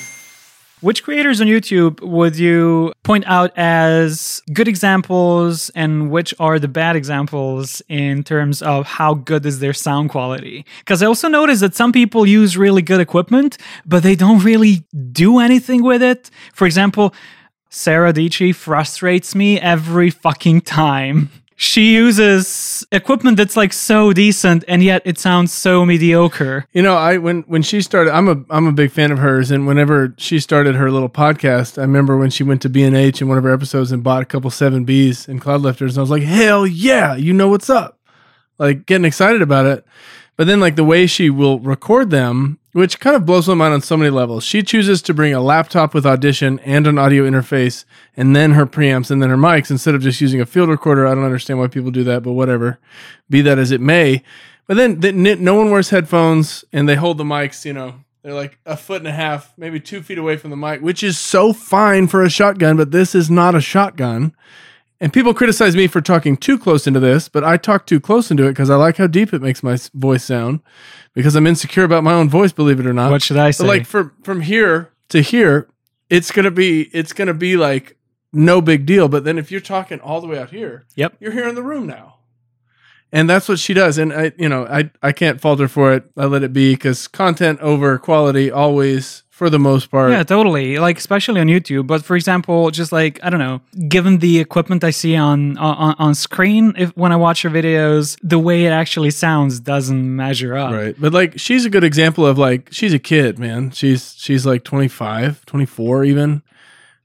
[0.83, 6.67] Which creators on YouTube would you point out as good examples and which are the
[6.67, 10.65] bad examples in terms of how good is their sound quality?
[10.79, 14.83] Because I also noticed that some people use really good equipment, but they don't really
[15.13, 16.29] do anything with it.
[16.53, 17.15] For example,
[17.69, 21.29] Sarah Dietschy frustrates me every fucking time.
[21.63, 26.67] She uses equipment that's like so decent and yet it sounds so mediocre.
[26.73, 29.49] You know, I when when she started, I'm a I'm a big fan of hers,
[29.49, 32.97] and whenever she started her little podcast, I remember when she went to B and
[32.97, 35.93] H in one of her episodes and bought a couple seven Bs and cloud lifters,
[35.93, 37.97] and I was like, hell yeah, you know what's up,
[38.59, 39.85] like getting excited about it.
[40.35, 43.73] But then like the way she will record them, which kind of blows my mind
[43.73, 44.43] on so many levels.
[44.43, 47.85] She chooses to bring a laptop with Audition and an audio interface,
[48.17, 51.07] and then her preamps and then her mics instead of just using a field recorder.
[51.07, 52.79] I don't understand why people do that, but whatever.
[53.29, 54.23] Be that as it may.
[54.67, 57.63] But then the, no one wears headphones, and they hold the mics.
[57.63, 60.57] You know, they're like a foot and a half, maybe two feet away from the
[60.57, 62.75] mic, which is so fine for a shotgun.
[62.75, 64.33] But this is not a shotgun.
[65.03, 68.31] And people criticize me for talking too close into this, but I talk too close
[68.31, 70.61] into it because I like how deep it makes my voice sound.
[71.13, 73.11] Because I'm insecure about my own voice, believe it or not.
[73.11, 73.65] What should I say?
[73.65, 75.67] But like from from here to here,
[76.09, 77.97] it's gonna be it's gonna be like
[78.31, 79.09] no big deal.
[79.09, 81.63] But then if you're talking all the way out here, yep, you're here in the
[81.63, 82.19] room now.
[83.11, 83.97] And that's what she does.
[83.97, 86.09] And I, you know, I I can't fault her for it.
[86.15, 90.11] I let it be because content over quality always for the most part.
[90.11, 90.77] Yeah, totally.
[90.77, 91.87] Like especially on YouTube.
[91.87, 95.95] But for example, just like I don't know, given the equipment I see on on,
[95.97, 100.55] on screen, if when I watch her videos, the way it actually sounds doesn't measure
[100.55, 100.71] up.
[100.71, 100.95] Right.
[100.99, 103.71] But like she's a good example of like she's a kid, man.
[103.71, 106.43] She's she's like 25, 24 even.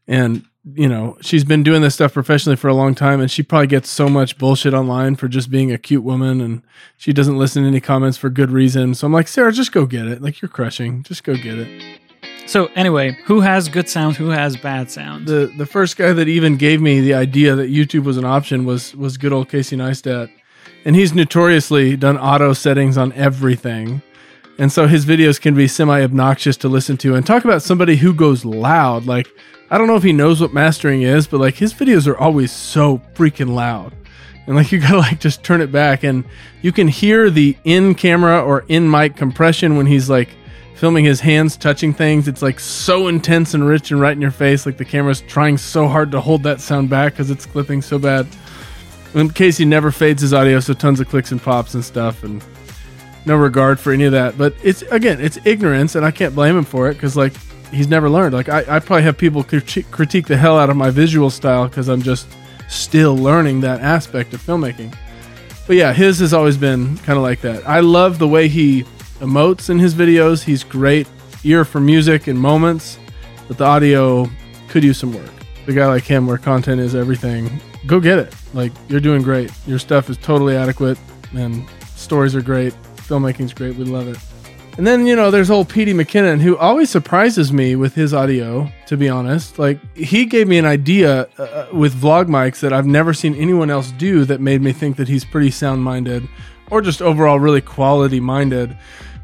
[0.07, 3.43] And you know, she's been doing this stuff professionally for a long time and she
[3.43, 6.61] probably gets so much bullshit online for just being a cute woman and
[6.99, 8.95] she doesn't listen to any comments for good reason.
[8.95, 10.21] So I'm like, Sarah, just go get it.
[10.21, 11.05] Like you're crushing.
[11.05, 12.01] Just go get it.
[12.49, 14.17] So anyway, who has good sound?
[14.17, 15.27] Who has bad sound?
[15.27, 18.65] The the first guy that even gave me the idea that YouTube was an option
[18.65, 20.31] was was good old Casey Neistat,
[20.87, 24.01] and he's notoriously done auto settings on everything,
[24.59, 27.15] and so his videos can be semi obnoxious to listen to.
[27.15, 29.05] And talk about somebody who goes loud.
[29.05, 29.29] Like
[29.71, 32.51] I don't know if he knows what mastering is, but like his videos are always
[32.51, 33.93] so freaking loud.
[34.47, 36.25] And like you gotta like just turn it back, and
[36.63, 40.31] you can hear the in camera or in mic compression when he's like
[40.79, 42.29] filming his hands touching things.
[42.29, 44.65] It's like so intense and rich and right in your face.
[44.65, 47.99] Like the camera's trying so hard to hold that sound back because it's clipping so
[47.99, 48.29] bad.
[49.15, 52.45] In Casey never fades his audio, so tons of clicks and pops and stuff, and
[53.27, 54.39] no regard for any of that.
[54.39, 57.33] But it's again, it's ignorance, and I can't blame him for it because like
[57.73, 58.35] he's never learned.
[58.35, 61.89] Like I, I probably have people critique the hell out of my visual style because
[61.89, 62.29] I'm just
[62.69, 64.95] still learning that aspect of filmmaking.
[65.67, 67.67] But yeah, his has always been kind of like that.
[67.67, 68.85] I love the way he
[69.21, 70.43] emotes in his videos.
[70.43, 71.09] He's great
[71.45, 72.99] ear for music and moments,
[73.47, 74.29] but the audio
[74.69, 75.31] could use some work.
[75.67, 78.35] The guy like him, where content is everything, go get it.
[78.55, 79.53] Like you're doing great.
[79.67, 80.99] Your stuff is totally adequate,
[81.35, 82.73] and stories are great.
[82.97, 83.77] Filmmaking's great.
[83.77, 84.19] We love it.
[84.79, 88.71] And then you know, there's old Petey McKinnon who always surprises me with his audio.
[88.87, 92.73] To be honest, like he gave me an idea uh, uh with vlog mics that
[92.73, 96.27] I've never seen anyone else do that made me think that he's pretty sound minded,
[96.71, 98.77] or just overall really quality minded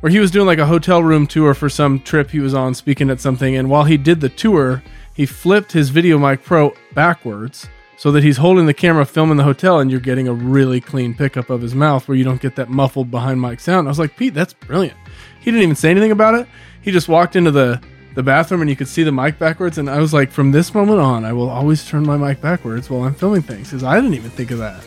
[0.05, 2.75] where he was doing like a hotel room tour for some trip he was on
[2.75, 4.83] speaking at something and while he did the tour
[5.15, 9.81] he flipped his VideoMic Pro backwards so that he's holding the camera filming the hotel
[9.81, 12.69] and you're getting a really clean pickup of his mouth where you don't get that
[12.69, 13.89] muffled behind mic sound.
[13.89, 14.99] I was like, Pete, that's brilliant.
[15.41, 16.47] He didn't even say anything about it.
[16.83, 17.81] He just walked into the
[18.15, 20.75] the bathroom and you could see the mic backwards and I was like, from this
[20.75, 23.95] moment on, I will always turn my mic backwards while I'm filming things because I
[23.95, 24.85] didn't even think of that.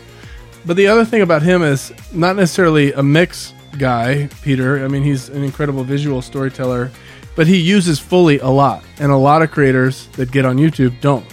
[0.63, 4.83] But the other thing about him is not necessarily a mix guy, Peter.
[4.83, 6.91] I mean, he's an incredible visual storyteller,
[7.35, 10.99] but he uses Foley a lot, and a lot of creators that get on YouTube
[11.01, 11.25] don't.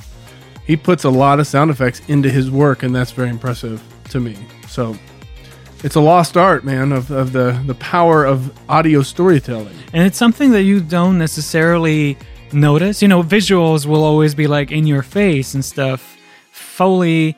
[0.66, 4.20] He puts a lot of sound effects into his work, and that's very impressive to
[4.20, 4.36] me.
[4.68, 4.96] So
[5.82, 9.76] it's a lost art, man, of, of the, the power of audio storytelling.
[9.92, 12.16] And it's something that you don't necessarily
[12.52, 13.02] notice.
[13.02, 16.16] You know, visuals will always be like in your face and stuff.
[16.52, 17.36] Foley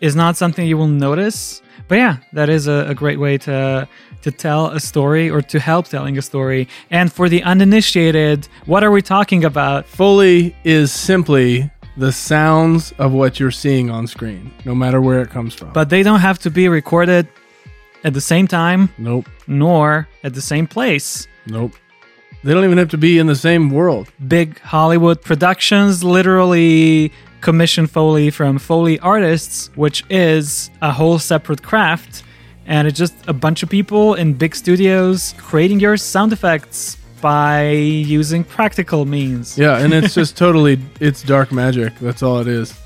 [0.00, 1.60] is not something you will notice.
[1.88, 3.88] But yeah, that is a, a great way to
[4.22, 6.68] to tell a story or to help telling a story.
[6.90, 9.86] And for the uninitiated, what are we talking about?
[9.86, 15.30] Foley is simply the sounds of what you're seeing on screen, no matter where it
[15.30, 15.72] comes from.
[15.72, 17.28] But they don't have to be recorded
[18.04, 21.26] at the same time nope, nor at the same place.
[21.46, 21.72] nope.
[22.44, 24.12] They don't even have to be in the same world.
[24.28, 32.22] Big Hollywood productions literally commission Foley from Foley artists, which is a whole separate craft.
[32.66, 37.70] And it's just a bunch of people in big studios creating your sound effects by
[37.70, 39.58] using practical means.
[39.58, 41.98] Yeah, and it's just totally it's dark magic.
[41.98, 42.78] That's all it is.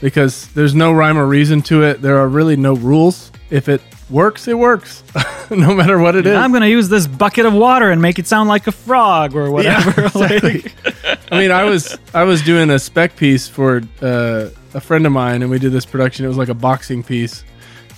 [0.00, 2.02] Because there's no rhyme or reason to it.
[2.02, 3.32] There are really no rules.
[3.50, 5.02] If it works, it works.
[5.50, 6.34] no matter what it is.
[6.36, 9.50] I'm gonna use this bucket of water and make it sound like a frog or
[9.50, 9.90] whatever.
[10.00, 10.62] Yeah, exactly.
[10.62, 15.06] Like- I mean, I was I was doing a spec piece for uh, a friend
[15.06, 16.24] of mine, and we did this production.
[16.24, 17.44] It was like a boxing piece,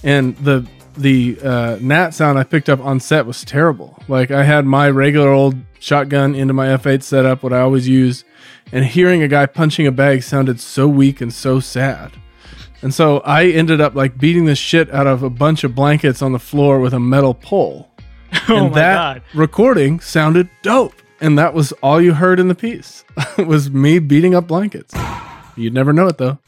[0.03, 0.67] and the
[0.97, 4.03] the uh, nat sound I picked up on set was terrible.
[4.09, 8.25] Like I had my regular old shotgun into my F8 setup, what I always use,
[8.73, 12.13] and hearing a guy punching a bag sounded so weak and so sad.
[12.83, 16.23] And so I ended up like beating the shit out of a bunch of blankets
[16.23, 17.91] on the floor with a metal pole.
[18.49, 19.23] oh and my that god.
[19.35, 20.95] recording sounded dope.
[21.21, 23.05] And that was all you heard in the piece.
[23.39, 24.95] it was me beating up blankets.
[25.57, 26.39] You'd never know it though.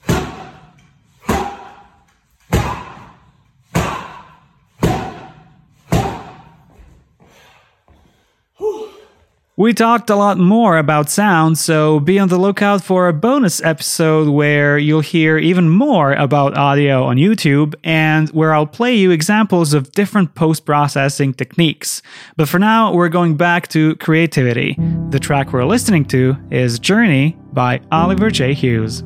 [9.58, 13.60] We talked a lot more about sound, so be on the lookout for a bonus
[13.64, 19.10] episode where you'll hear even more about audio on YouTube and where I'll play you
[19.10, 22.02] examples of different post processing techniques.
[22.36, 24.76] But for now, we're going back to creativity.
[25.10, 28.54] The track we're listening to is Journey by Oliver J.
[28.54, 29.02] Hughes.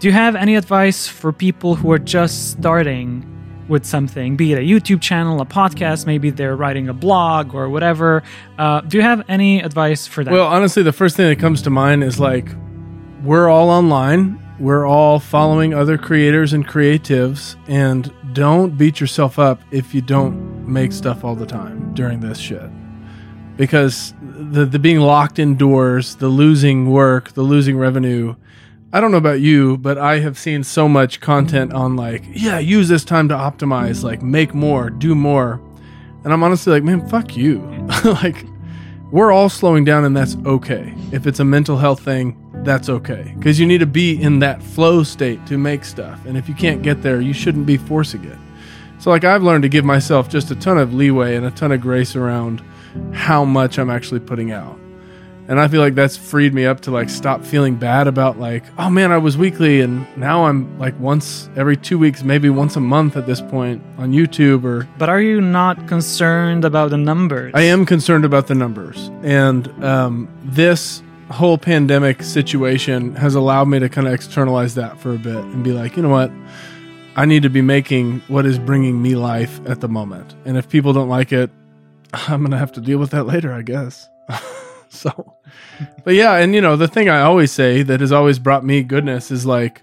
[0.00, 3.24] Do you have any advice for people who are just starting
[3.66, 7.68] with something, be it a YouTube channel, a podcast, maybe they're writing a blog or
[7.68, 8.22] whatever?
[8.58, 10.30] Uh, do you have any advice for that?
[10.32, 12.48] Well, honestly, the first thing that comes to mind is like
[13.24, 14.40] we're all online.
[14.60, 20.64] We're all following other creators and creatives, and don't beat yourself up if you don't
[20.66, 22.70] make stuff all the time during this shit.
[23.56, 28.36] Because the the being locked indoors, the losing work, the losing revenue.
[28.90, 32.58] I don't know about you, but I have seen so much content on like, yeah,
[32.58, 35.60] use this time to optimize, like make more, do more.
[36.24, 37.58] And I'm honestly like, man, fuck you.
[38.04, 38.46] like
[39.10, 40.94] we're all slowing down and that's okay.
[41.12, 43.34] If it's a mental health thing, that's okay.
[43.36, 46.24] Because you need to be in that flow state to make stuff.
[46.24, 48.38] And if you can't get there, you shouldn't be forcing it.
[48.98, 51.72] So, like, I've learned to give myself just a ton of leeway and a ton
[51.72, 52.62] of grace around
[53.12, 54.77] how much I'm actually putting out.
[55.48, 58.64] And I feel like that's freed me up to like stop feeling bad about like,
[58.76, 62.76] oh man, I was weekly and now I'm like once every two weeks, maybe once
[62.76, 66.98] a month at this point on YouTube or but are you not concerned about the
[66.98, 67.52] numbers?
[67.54, 69.10] I am concerned about the numbers.
[69.22, 75.14] And um, this whole pandemic situation has allowed me to kind of externalize that for
[75.14, 76.30] a bit and be like, you know what?
[77.16, 80.34] I need to be making what is bringing me life at the moment.
[80.44, 81.50] And if people don't like it,
[82.12, 84.08] I'm going to have to deal with that later, I guess.
[84.90, 85.36] so,
[86.04, 86.36] but yeah.
[86.36, 89.46] And, you know, the thing I always say that has always brought me goodness is
[89.46, 89.82] like,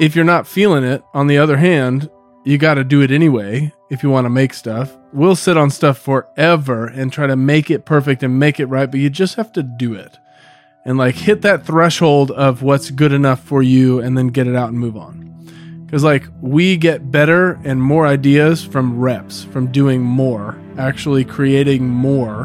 [0.00, 2.10] if you're not feeling it, on the other hand,
[2.44, 4.96] you got to do it anyway if you want to make stuff.
[5.12, 8.90] We'll sit on stuff forever and try to make it perfect and make it right,
[8.90, 10.18] but you just have to do it
[10.84, 14.54] and like hit that threshold of what's good enough for you and then get it
[14.54, 15.22] out and move on.
[15.86, 21.88] Because like we get better and more ideas from reps, from doing more, actually creating
[21.88, 22.44] more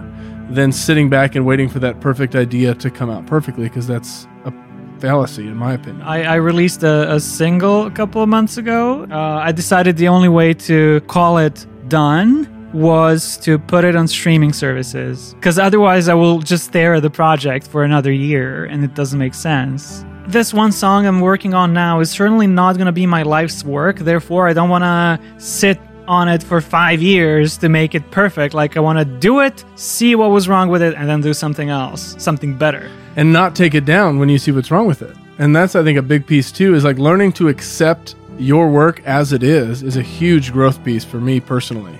[0.49, 4.27] than sitting back and waiting for that perfect idea to come out perfectly, because that's
[4.45, 4.53] a
[4.99, 6.01] fallacy in my opinion.
[6.01, 9.07] I, I released a, a single a couple of months ago.
[9.09, 14.07] Uh, I decided the only way to call it done was to put it on
[14.07, 18.83] streaming services because otherwise I will just stare at the project for another year and
[18.83, 20.05] it doesn't make sense.
[20.27, 23.63] This one song I'm working on now is certainly not going to be my life's
[23.63, 25.79] work, therefore, I don't want to sit
[26.09, 28.53] on it for five years to make it perfect.
[28.53, 31.33] Like I want to do it, see what was wrong with it, and then do
[31.33, 32.89] something else, something better.
[33.15, 35.15] and not take it down when you see what's wrong with it.
[35.37, 39.01] And that's I think a big piece too is like learning to accept your work
[39.05, 41.97] as it is is a huge growth piece for me personally.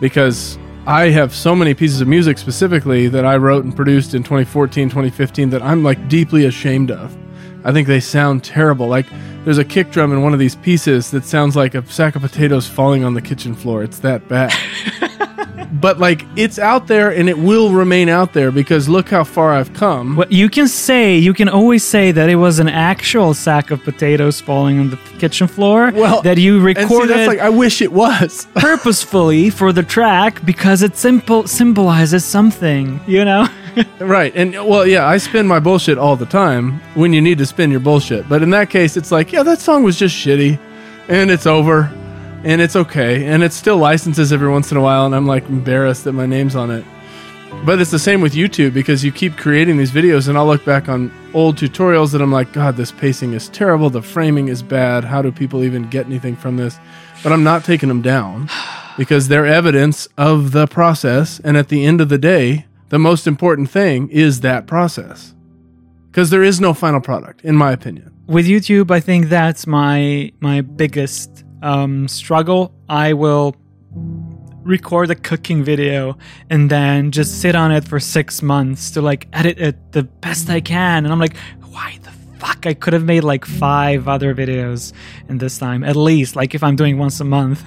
[0.00, 4.22] Because I have so many pieces of music specifically that I wrote and produced in
[4.22, 7.16] 2014, 2015 that I'm like deeply ashamed of.
[7.64, 8.86] I think they sound terrible.
[8.86, 9.06] Like
[9.46, 12.22] there's a kick drum in one of these pieces that sounds like a sack of
[12.22, 13.84] potatoes falling on the kitchen floor.
[13.84, 14.52] It's that bad.
[15.72, 19.52] but like it's out there and it will remain out there because look how far
[19.52, 20.16] I've come.
[20.16, 23.82] What you can say, you can always say that it was an actual sack of
[23.82, 25.92] potatoes falling on the kitchen floor.
[25.94, 28.46] Well, that you And see, recorded that's like I wish it was.
[28.54, 33.00] purposefully for the track because it simple symbolizes something.
[33.06, 33.48] You know.
[34.00, 34.32] right.
[34.34, 37.70] And well, yeah, I spin my bullshit all the time when you need to spin
[37.70, 38.28] your bullshit.
[38.28, 40.58] But in that case, it's like, yeah, that song was just shitty
[41.08, 41.90] and it's over
[42.46, 43.26] and it's okay.
[43.26, 45.04] And it still licenses every once in a while.
[45.04, 46.84] And I'm like embarrassed that my name's on it.
[47.64, 50.64] But it's the same with YouTube because you keep creating these videos, and I'll look
[50.64, 53.90] back on old tutorials that I'm like, God, this pacing is terrible.
[53.90, 55.04] The framing is bad.
[55.04, 56.78] How do people even get anything from this?
[57.22, 58.48] But I'm not taking them down
[58.96, 61.40] because they're evidence of the process.
[61.40, 65.34] And at the end of the day, the most important thing is that process
[66.12, 68.12] because there is no final product, in my opinion.
[68.28, 72.72] with YouTube, I think that's my my biggest um, struggle.
[72.88, 73.56] I will
[74.62, 76.18] record a cooking video
[76.50, 80.50] and then just sit on it for six months to like edit it the best
[80.50, 81.36] I can, and I'm like,
[81.70, 82.66] why the fuck?
[82.66, 84.92] I could have made like five other videos
[85.28, 86.36] in this time, at least.
[86.36, 87.62] Like if I'm doing once a month.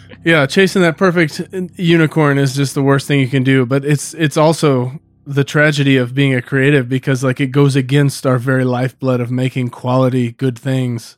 [0.26, 1.40] Yeah, chasing that perfect
[1.78, 3.64] unicorn is just the worst thing you can do.
[3.64, 8.26] But it's it's also the tragedy of being a creative because like it goes against
[8.26, 11.16] our very lifeblood of making quality good things.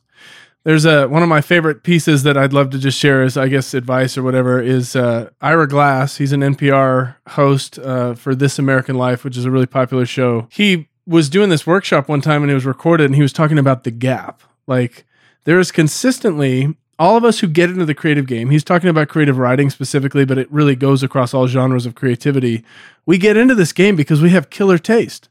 [0.65, 3.47] There's a one of my favorite pieces that I'd love to just share as I
[3.47, 6.17] guess advice or whatever is uh, Ira Glass.
[6.17, 10.47] He's an NPR host uh, for This American Life, which is a really popular show.
[10.51, 13.57] He was doing this workshop one time and it was recorded and he was talking
[13.57, 14.43] about the gap.
[14.67, 15.05] Like
[15.45, 19.07] there is consistently all of us who get into the creative game, he's talking about
[19.07, 22.63] creative writing specifically, but it really goes across all genres of creativity.
[23.05, 25.29] We get into this game because we have killer taste.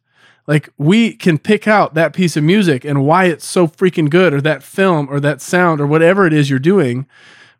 [0.48, 4.32] Like we can pick out that piece of music and why it's so freaking good,
[4.32, 7.06] or that film, or that sound, or whatever it is you're doing.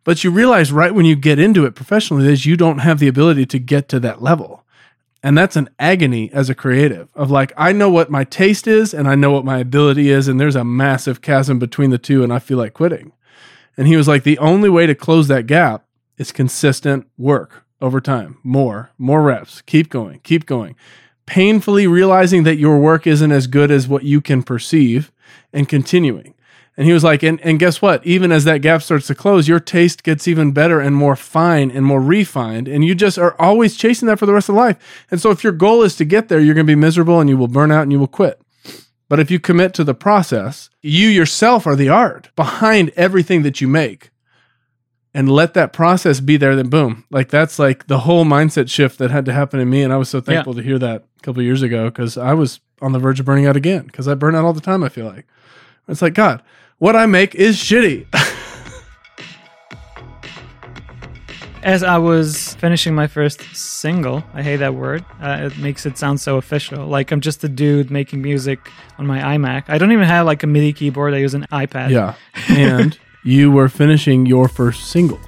[0.03, 3.07] But you realize right when you get into it professionally is you don't have the
[3.07, 4.65] ability to get to that level.
[5.21, 8.93] And that's an agony as a creative of like, I know what my taste is
[8.93, 10.27] and I know what my ability is.
[10.27, 12.23] And there's a massive chasm between the two.
[12.23, 13.11] And I feel like quitting.
[13.77, 15.85] And he was like, the only way to close that gap
[16.17, 18.39] is consistent work over time.
[18.43, 19.61] More, more reps.
[19.61, 20.75] Keep going, keep going.
[21.29, 25.11] Painfully realizing that your work isn't as good as what you can perceive
[25.53, 26.33] and continuing.
[26.75, 28.03] And he was like, and, and guess what?
[28.03, 31.69] Even as that gap starts to close, your taste gets even better and more fine
[31.69, 32.67] and more refined.
[32.67, 35.05] And you just are always chasing that for the rest of life.
[35.11, 37.29] And so if your goal is to get there, you're going to be miserable and
[37.29, 38.41] you will burn out and you will quit.
[39.07, 43.61] But if you commit to the process, you yourself are the art behind everything that
[43.61, 44.09] you make.
[45.13, 47.03] And let that process be there, then boom.
[47.09, 49.81] Like that's like the whole mindset shift that had to happen in me.
[49.81, 52.33] And I was so thankful to hear that a couple of years ago because I
[52.33, 54.83] was on the verge of burning out again because I burn out all the time,
[54.83, 55.25] I feel like.
[55.87, 56.43] It's like, God,
[56.77, 58.05] what I make is shitty.
[61.61, 65.03] As I was finishing my first single, I hate that word.
[65.21, 66.87] Uh, it makes it sound so official.
[66.87, 69.65] Like I'm just a dude making music on my iMac.
[69.67, 71.13] I don't even have like a MIDI keyboard.
[71.13, 71.89] I use an iPad.
[71.89, 72.13] yeah.
[72.49, 75.19] And you were finishing your first single,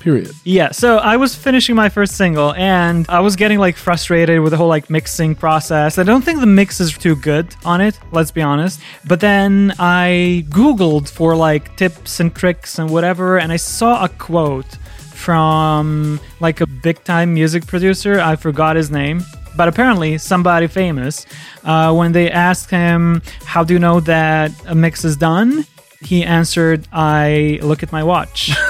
[0.00, 0.30] period.
[0.44, 4.50] Yeah, so I was finishing my first single and I was getting like frustrated with
[4.50, 5.98] the whole like mixing process.
[5.98, 8.80] I don't think the mix is too good on it, let's be honest.
[9.06, 14.08] But then I Googled for like tips and tricks and whatever, and I saw a
[14.08, 14.78] quote
[15.22, 18.20] from like a big time music producer.
[18.20, 19.22] I forgot his name.
[19.54, 21.26] But apparently, somebody famous,
[21.62, 25.66] uh, when they asked him, How do you know that a mix is done?
[26.04, 28.50] He answered, I look at my watch.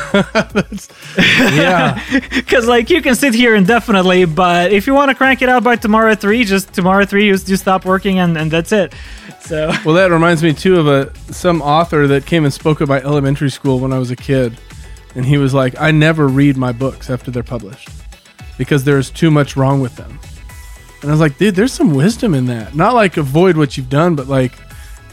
[1.16, 2.00] Yeah.
[2.30, 5.64] Because like you can sit here indefinitely, but if you want to crank it out
[5.64, 8.94] by tomorrow three, just tomorrow three, you, you stop working and, and that's it.
[9.40, 12.88] So well, that reminds me too of a some author that came and spoke at
[12.88, 14.58] my elementary school when I was a kid,
[15.14, 17.88] and he was like, "I never read my books after they're published
[18.58, 20.18] because there's too much wrong with them."
[21.00, 22.74] And I was like, "Dude, there's some wisdom in that.
[22.74, 24.52] Not like avoid what you've done, but like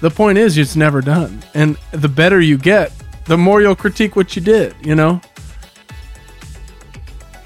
[0.01, 1.43] the point is, it's never done.
[1.53, 2.91] And the better you get,
[3.25, 4.75] the more you'll critique what you did.
[4.81, 5.21] You know."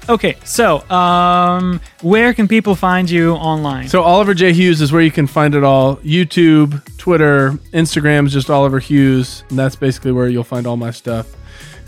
[0.08, 3.88] okay, so um, where can people find you online?
[3.88, 4.52] So Oliver J.
[4.52, 5.96] Hughes is where you can find it all.
[5.96, 10.90] YouTube, Twitter, Instagram is just Oliver Hughes, and that's basically where you'll find all my
[10.90, 11.34] stuff.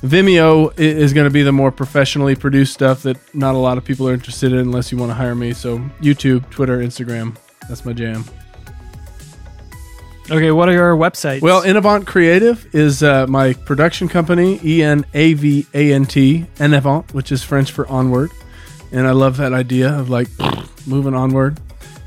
[0.03, 3.85] Vimeo is going to be the more professionally produced stuff that not a lot of
[3.85, 5.53] people are interested in unless you want to hire me.
[5.53, 7.37] So YouTube, Twitter, Instagram,
[7.69, 8.25] that's my jam.
[10.29, 11.41] Okay, what are your websites?
[11.41, 16.47] Well, Enavant Creative is uh, my production company, E N A V A N T,
[16.57, 18.33] Enavant, which is French for onward.
[18.91, 20.29] And I love that idea of like
[20.87, 21.61] moving onward.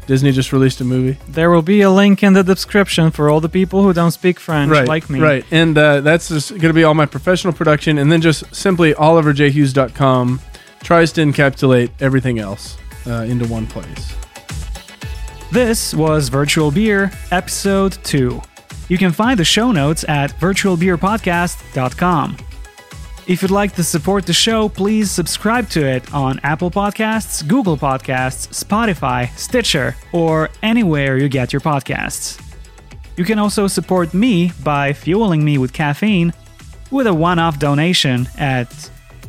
[0.05, 1.19] Disney just released a movie.
[1.29, 4.39] there will be a link in the description for all the people who don't speak
[4.39, 5.19] French, right, like me.
[5.19, 5.45] Right.
[5.51, 7.99] And uh, that's just going to be all my professional production.
[7.99, 10.41] And then just simply oliverjhughes.com
[10.81, 14.13] tries to encapsulate everything else uh, into one place.
[15.51, 18.39] This was Virtual Beer, episode 2.
[18.87, 22.37] You can find the show notes at virtualbeerpodcast.com.
[23.27, 27.77] If you'd like to support the show, please subscribe to it on Apple Podcasts, Google
[27.77, 32.39] Podcasts, Spotify, Stitcher, or anywhere you get your podcasts.
[33.17, 36.31] You can also support me by fueling me with caffeine
[36.91, 38.69] with a one-off donation at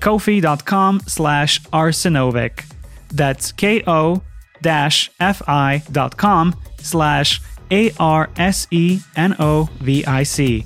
[0.01, 2.64] kofi.com slash arsenovic.
[3.09, 4.23] That's ko
[4.63, 7.41] fi.com slash
[7.71, 8.25] a-r-s-e-n-o-v-i-c.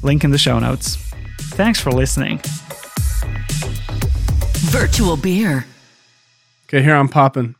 [0.02, 0.96] Link in the show notes.
[1.52, 2.40] Thanks for listening.
[4.70, 5.66] Virtual beer.
[6.66, 7.54] Okay, here I'm popping.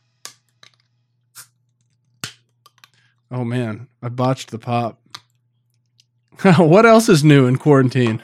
[3.31, 4.99] Oh man, I botched the pop.
[6.57, 8.21] what else is new in quarantine?